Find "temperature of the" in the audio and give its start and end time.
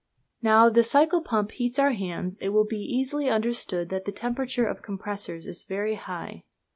4.11-4.81